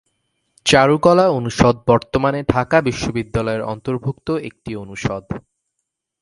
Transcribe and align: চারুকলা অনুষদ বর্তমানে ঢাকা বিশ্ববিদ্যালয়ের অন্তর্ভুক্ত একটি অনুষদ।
চারুকলা 0.65 1.25
অনুষদ 1.29 1.75
বর্তমানে 1.87 2.39
ঢাকা 2.47 2.77
বিশ্ববিদ্যালয়ের 2.81 3.63
অন্তর্ভুক্ত 3.63 4.27
একটি 4.49 4.71
অনুষদ। 4.75 5.25